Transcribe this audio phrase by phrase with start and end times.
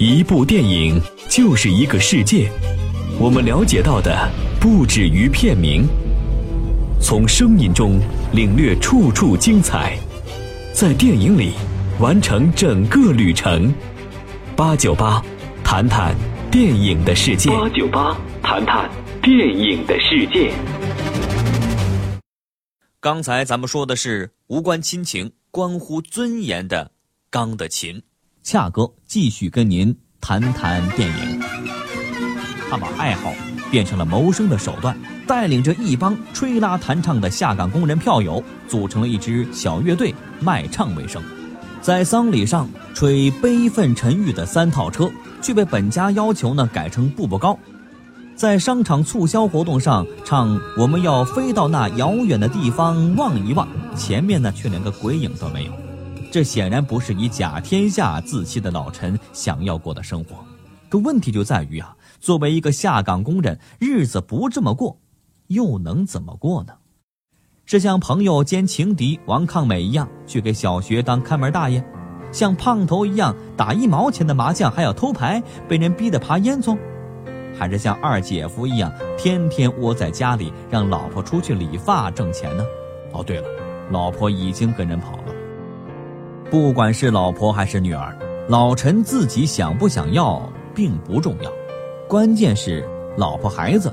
[0.00, 2.48] 一部电影就是一个世界，
[3.18, 4.30] 我们了解到的
[4.60, 5.84] 不止于片名。
[7.00, 7.98] 从声音中
[8.32, 9.98] 领略处处精彩，
[10.72, 11.54] 在电影里
[11.98, 13.74] 完成整个旅程。
[14.54, 15.20] 八九八，
[15.64, 16.14] 谈谈
[16.48, 17.50] 电影的世界。
[17.50, 18.88] 八九八，谈谈
[19.20, 20.52] 电影的世界。
[23.00, 26.92] 刚才咱们说的是无关亲情、关乎尊严的
[27.30, 28.00] 钢的琴。
[28.50, 31.38] 恰哥继续跟您谈谈电影。
[32.70, 33.30] 他把爱好
[33.70, 41.22] 变成了谋生的手段，带领着一帮吹拉弹唱的下岗工人票友，组成了一支小乐队，卖唱为生。
[41.82, 45.10] 在丧礼上吹悲愤沉郁的三套车，
[45.42, 47.58] 却被本家要求呢改成步步高。
[48.34, 55.87] 在商场促销活动上唱我们要飞到那遥远的地方望一望，前面呢却连个鬼影都没有。
[56.30, 60.36] 这显然不是以甲天下自欺的老陈想要过的生活。
[60.88, 61.94] 可问题就在于啊。
[62.20, 64.98] 作为一个下岗工人，日子不这么过，
[65.46, 66.72] 又能怎么过呢？
[67.64, 71.80] 是像朋友兼情敌王抗美一样去给小学当看门大爷，
[72.32, 76.76] 像胖头一样打一毛钱的麻将还要偷牌，被人逼得爬烟囱，
[77.56, 82.64] 还是像二姐夫一样天天窝在家里让老婆出去理发挣钱呢？
[83.12, 83.46] 哦，对了，
[83.92, 85.27] 老婆已经跟人跑了。
[86.50, 88.16] 不管是老婆还是女儿，
[88.48, 91.52] 老陈自己想不想要并不重要。
[92.08, 93.92] 关键是老婆孩子，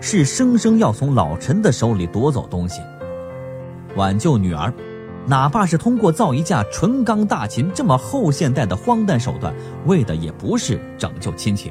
[0.00, 2.80] 是生生要从老陈的手里夺走东西，
[3.94, 4.74] 挽救女儿，
[5.26, 9.54] 哪怕是通过造一架纯钢大琴这么后现代的荒诞手段，
[9.86, 11.70] 为的也不是拯救亲情，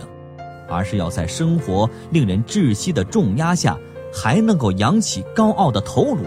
[0.69, 3.77] 而是要在生活令人窒息的重压下，
[4.13, 6.23] 还能够扬起高傲的头颅，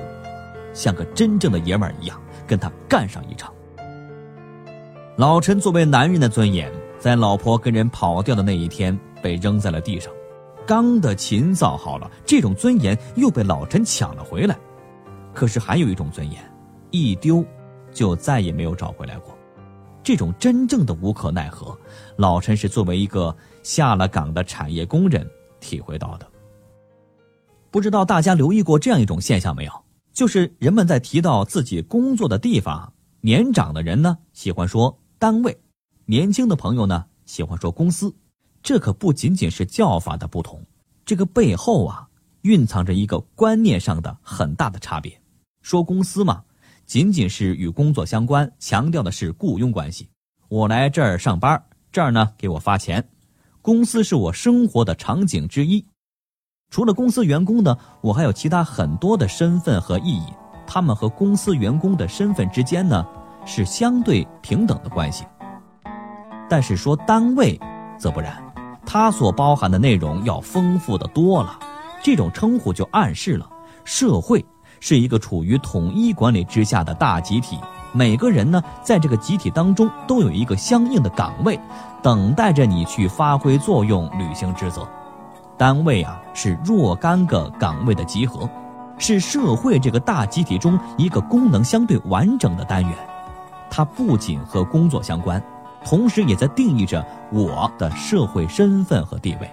[0.75, 3.50] 像个真正的爷们儿一样跟他干上一场。
[5.17, 8.98] 老陈作为男人的尊严，在老婆跟人跑掉的那一天。
[9.23, 10.12] 被扔在了地上，
[10.67, 14.55] 钢的琴造好了，这种尊严又被老陈抢了回来。
[15.33, 16.38] 可是还有一种尊严，
[16.91, 17.43] 一丢，
[17.91, 19.34] 就再也没有找回来过。
[20.03, 21.75] 这种真正的无可奈何，
[22.17, 25.27] 老陈是作为一个下了岗的产业工人
[25.59, 26.27] 体会到的。
[27.71, 29.72] 不知道大家留意过这样一种现象没有？
[30.12, 34.94] 就是人们在提到自己工作的地方，年长的人呢喜欢说
[35.25, 35.59] 单位，
[36.05, 38.15] 年轻的朋友呢喜欢说公司。
[38.62, 40.62] 这可不仅仅是叫法的不同，
[41.07, 42.07] 这个背后啊，
[42.43, 45.19] 蕴藏着一个观念上的很大的差别。
[45.62, 46.45] 说公司嘛，
[46.85, 50.11] 仅仅是与工作相关，强调的是雇佣关系。
[50.49, 53.09] 我来这儿上班，这儿呢给我发钱，
[53.62, 55.87] 公司是我生活的场景之一。
[56.69, 60.27] 除了公司员工呢，我还有其他很多的身份和意义，
[60.67, 63.03] 他们和公司员工的身份之间呢
[63.44, 65.25] 是相对平等的关系。
[66.49, 67.59] 但是说单位，
[67.99, 68.43] 则不然。
[68.87, 71.59] 它所包含的内容要丰富的多了，
[72.03, 73.49] 这种称呼就暗示了
[73.82, 74.44] 社会
[74.78, 77.59] 是一个处于统一管理之下的大集体，
[77.93, 81.59] 每个人呢在这个集体当中都有一个相应的岗位，
[82.03, 84.87] 等待着你去发挥作用、履行职责。
[85.56, 88.49] 单位啊是若干个岗位的集合，
[88.99, 92.93] 是社会这个大集体中一个功能相对完整的单元，
[93.77, 95.43] 它不仅和工作相关。
[95.85, 99.51] 同时，也在定义着我的社会身份和地位。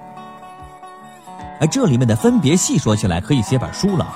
[1.59, 4.08] 而这里面的分别细说起来，可以写本书了。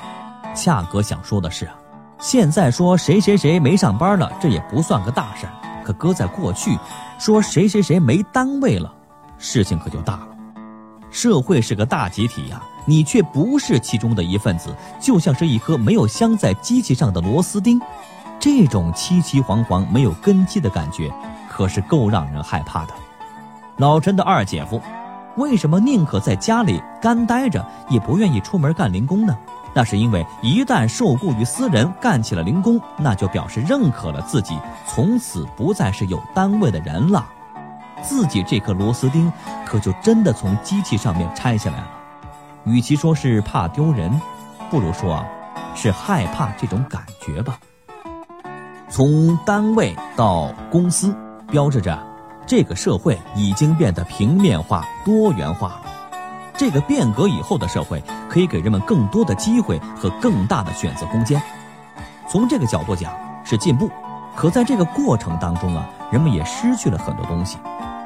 [0.54, 1.74] 恰哥想说的是啊，
[2.20, 5.52] 现在说谁谁谁没上班了，这也不算个大事儿。
[5.84, 6.78] 可搁在过去，
[7.18, 8.94] 说谁谁谁没单位了，
[9.40, 10.28] 事情可就大了。
[11.10, 17.82] 社会是个大集体呀，你却不是其中的一份子，就像是一颗没有镶在机器上的螺丝钉。
[18.45, 21.11] 这种凄凄惶惶、没有根基的感觉。
[21.50, 22.94] 可是够让人害怕的。
[23.78, 24.79] 老陈的二姐夫，
[25.35, 29.35] 为什么宁可在家里干待着，也不愿意出门干零工呢？
[29.73, 37.25] 那是因为一旦受雇于私人干起了零工，那就表示认可了自己从此不再是有单位的人了，
[38.03, 39.33] 自己这颗螺丝钉
[39.65, 41.88] 可就真的从机器上面拆下来了。
[42.65, 44.21] 与其说是怕丢人，
[44.69, 45.25] 不如说啊，
[45.74, 47.57] 是害怕这种感觉吧。
[48.90, 51.16] 从单位到公司。
[51.52, 51.98] 标志着，
[52.46, 55.82] 这个社会已经变得平面化、多元化了。
[56.58, 61.42] 这个变革以后的社会，可以给人们更多的机会和更大的选择空间。
[62.28, 63.90] 从这个角度讲，是进步。
[64.36, 67.58] 可在这个过程当中啊，人们也失去了很多东西。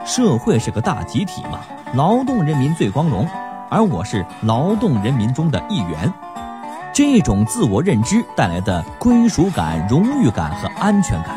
[0.06, 1.60] 社会是个大集体嘛，
[1.94, 3.28] 劳动人民最光荣，
[3.70, 6.14] 而我是劳动人民中的一员。
[6.94, 11.36] 这种自我认知带来的归属感、荣誉感和安全感。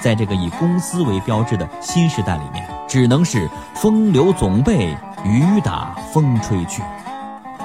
[0.00, 6.82] 在这个以公司为标志的新时代里面，只能是风流总被雨打风吹去。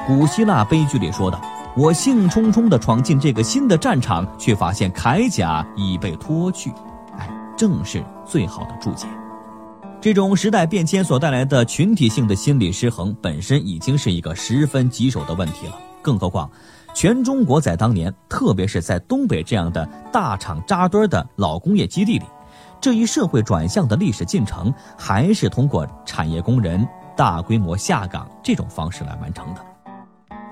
[0.05, 1.39] 古希腊悲剧里说的
[1.77, 6.71] ：“我兴冲冲地闯进这个新的战场，却发现铠甲已被脱去。”
[7.17, 9.07] 哎，正是最好的注解。
[10.01, 15.73] 这种时代变迁所带来的群体性的心理失衡，本身已经是一个十分棘手的问题了。
[16.01, 16.51] 更何况，
[16.95, 22.25] 全中国在当年，特别是在东北这样的大厂扎堆的老工业基地里，
[22.79, 29.61] 这一社会转向的历史进程，还是通过产业工人大规模下岗这种方式来完成的。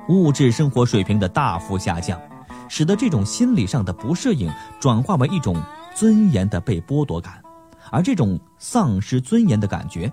[0.10, 2.20] 物质生活水平的大幅下降，
[2.68, 4.52] 使得这种心理上的不适应
[4.82, 5.56] 转化为一种
[5.96, 7.42] 尊严的被剥夺感，
[7.90, 10.12] 而这种丧失尊严的感觉，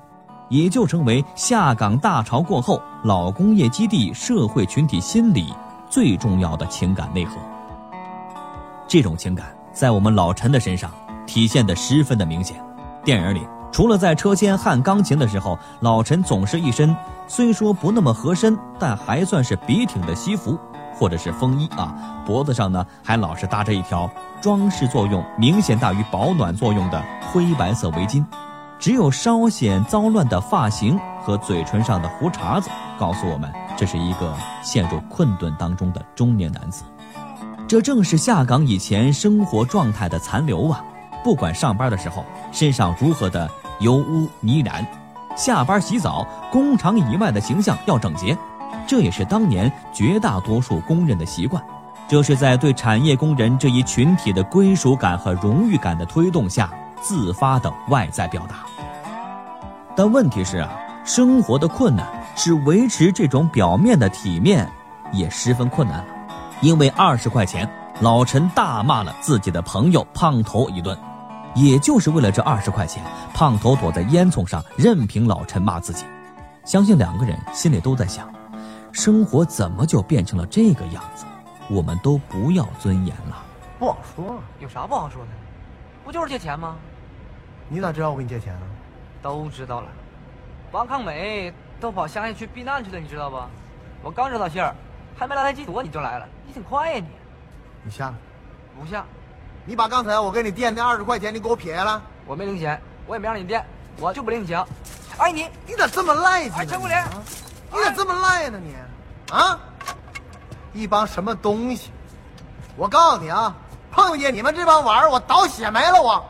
[0.49, 5.53] 也就成为下岗大潮过后老工业基地社会群体心理
[5.91, 7.37] 最重要的情感内核。
[8.89, 10.91] 这种情感在我们老陈的身上
[11.27, 12.57] 体现得十分的明显。
[13.05, 13.47] 电影里。
[13.73, 16.95] 除了在车间焊钢琴的时候，老陈总是一身
[17.29, 20.59] 虽说不那么合身，但还算是笔挺的西服
[20.93, 21.95] 或者是风衣啊，
[22.27, 24.11] 脖子上呢还老是搭着一条
[24.41, 27.01] 装饰作用明显大于保暖作用的
[27.31, 28.25] 灰白色围巾，
[28.77, 33.49] 只有稍显脏乱的发型和嘴唇上的胡茬子告诉我们，
[33.81, 36.85] 这是一个陷入困顿当中的中年男子。
[37.67, 40.85] 这正是下岗以前生活状态的残留啊！
[41.25, 42.23] 不管上班的时候
[42.53, 43.51] 身上如何的。
[43.79, 44.87] 油污泥染，
[45.35, 48.37] 下班洗澡，工厂以外的形象要整洁，
[48.87, 51.65] 这也是当年绝大多数工人的习惯。
[52.07, 58.57] 这是在对产业工人这一群体的归属感和荣誉感的推动下自发的外在表达。
[59.97, 60.71] 但问题是啊，
[61.03, 62.07] 生活的困难
[62.37, 64.71] 是维持这种表面的体面
[65.13, 66.07] 也十分困难了。
[66.61, 67.69] 因为二十块钱，
[68.01, 70.97] 老陈大骂了自己的朋友胖头一顿。
[71.55, 73.03] 也就是为了这二十块钱，
[73.35, 76.05] 胖头躲在烟囱上，任凭老陈骂自己。
[76.65, 78.33] 相信两个人心里都在想：
[78.93, 81.25] 生活怎么就变成了这个样子？
[81.69, 83.43] 我们都不要尊严了。
[83.79, 85.29] 不好说，有啥不好说的？
[86.05, 86.77] 不就是借钱吗？
[87.69, 88.67] 你咋知道我给你借钱呢？
[89.21, 89.89] 都知道了。
[90.71, 93.43] 王康美都跑乡下去避难去了，你知道不？
[94.03, 94.75] 我刚收到信儿，
[95.19, 97.07] 还没来得及躲你就来了，你挺快呀你。
[97.83, 98.15] 你下来。
[98.79, 99.05] 不下。
[99.65, 102.01] 你把刚才我给你垫那二十块钱，你给我撇下来。
[102.27, 103.65] 我没零钱，我也没让你垫，
[103.99, 104.63] 我就不领情。
[105.19, 106.53] 哎，你你咋这么赖劲？
[106.55, 106.97] 哎，陈国林，
[107.73, 108.75] 你咋这么赖呢你？
[109.35, 109.59] 啊？
[110.73, 111.91] 一帮什么东西？
[112.77, 113.55] 我告诉你啊，
[113.91, 116.25] 碰见你们这帮玩意儿，我倒血霉了我。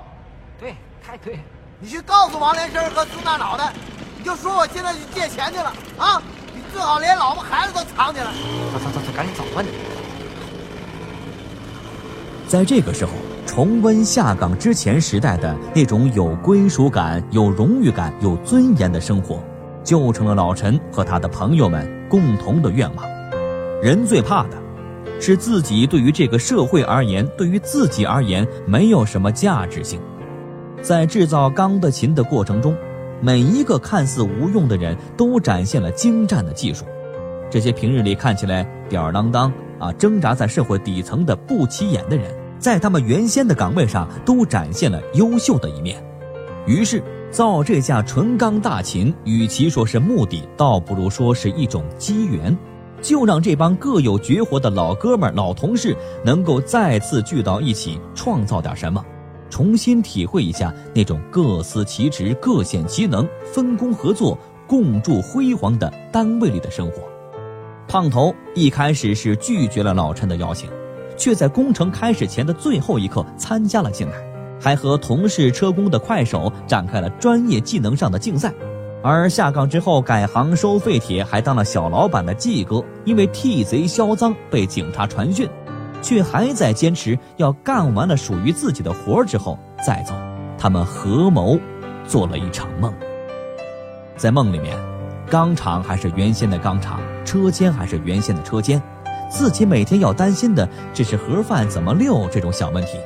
[0.59, 0.75] 对，
[1.05, 1.39] 太对。
[1.79, 3.73] 你去告诉王连生和孙大脑袋，
[4.21, 6.23] 你就说我现在去借钱去了啊！
[6.55, 8.27] 你最好连老婆孩子都藏起来。
[8.71, 9.69] 走走走走，赶紧走吧你。
[12.47, 13.13] 在这个时候，
[13.47, 19.43] 重温下岗之前时代的那种有归属感、有荣誉感、有尊严的生活，
[19.83, 23.07] 就成了老陈和他的朋友们共同的愿望。
[23.81, 24.59] 人最怕的，
[25.19, 29.99] 是自己对于这个社会而言，对于自己而言没有什么价值性。
[30.83, 32.77] 在制造钢的琴的过程中，
[33.21, 36.85] 每一个看似无用的人都展现了精湛的技术。
[37.51, 42.35] 这些平日里看起来吊儿郎当啊，挣扎在社会底层的不起眼的人。
[42.59, 46.05] 在他们原先的岗位上都展现了优秀的一面，
[46.67, 52.55] 于是造这架纯钢大琴，与其说是目的，倒不如说是一种机缘，
[53.01, 59.03] 就让这帮各有绝活的老哥们儿、老同事能够再次聚到一起，创造点什么，
[59.51, 67.03] 重新体会一下那种各司其职、各显其能、分工合作、共筑辉煌的单位里的生活。
[67.87, 70.71] 胖头一开始是拒绝了老陈的邀请。
[71.17, 74.15] 却在工程开始前的最后一刻参加了进来，
[74.59, 78.51] 还和同事车工的快手展开了专业技能上的竞赛。
[79.03, 85.47] 而下岗之后改行收废铁，还当了小老板的季哥，因为替贼销赃被警察传讯，
[86.03, 90.15] 却还在坚持要干完了属于自己的活儿之后再走。
[90.59, 91.59] 他们合谋
[92.07, 92.93] 做了一场梦，
[94.17, 94.77] 在梦里面，
[95.29, 98.81] 钢厂还是原先的钢厂，车间还是原先的车间。
[99.31, 102.99] 自己每天要担心的只是盒饭怎么溜这种小问题，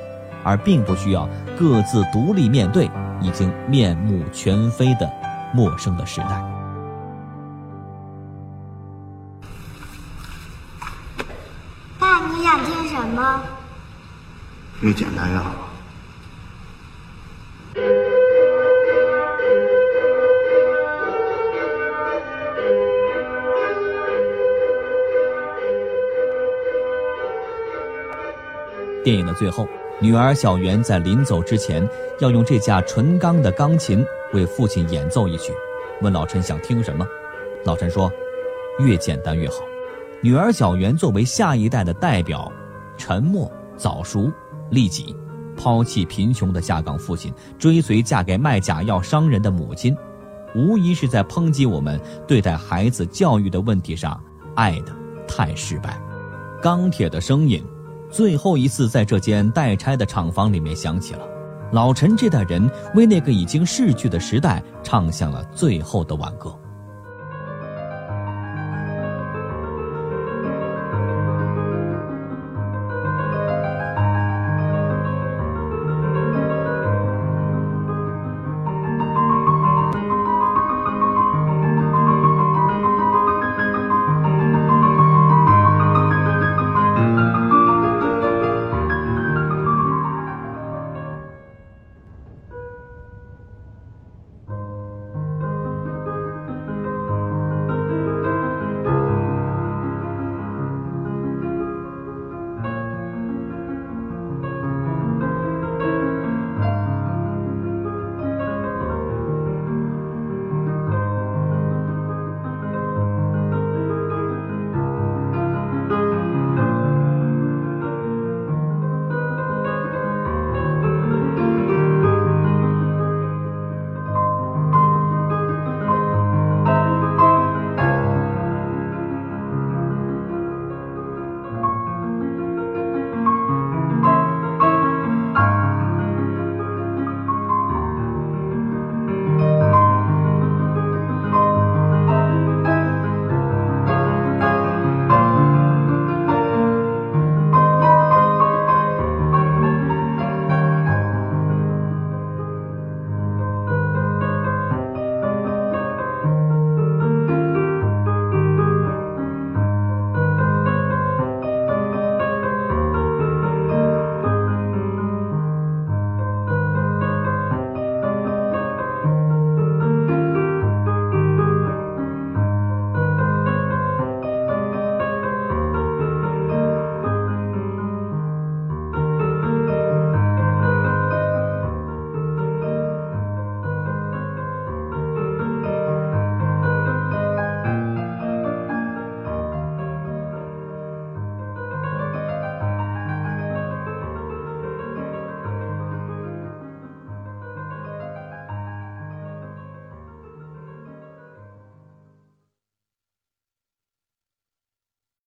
[0.42, 5.08] 而并不需要各自独立面对已经面目全非的
[5.52, 6.53] 陌生的时代。
[13.14, 13.42] 想听什么？
[14.80, 15.52] 越简单越好。
[29.04, 29.68] 电影的最后，
[30.00, 31.87] 女儿小圆在临走之前，
[32.21, 35.52] 要用这架纯钢的钢琴为父亲演奏一曲，
[36.00, 37.06] 问老陈想听什么。
[37.64, 38.11] 老陈说
[38.80, 39.56] ：“越简单越好。”
[40.23, 42.50] 女儿小媛作为下一代的代表，
[42.96, 44.30] 沉默、早熟、
[44.70, 45.14] 利己，
[45.56, 49.96] 抛弃贫穷的下岗父亲，追随嫁给卖假药商人的母亲，
[50.54, 54.20] 无疑是在抨击我们对待孩子教育的问题上
[54.54, 54.92] 爱的
[55.26, 56.00] 太失败。
[56.62, 57.62] 钢铁的声音，
[58.10, 61.20] 最后一次在这间待拆的厂房里面响起了。
[61.72, 66.56] 老陈这代人为那个已经逝去的时代唱响了最后的挽歌。